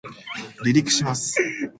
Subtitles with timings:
[0.63, 1.37] 離陸します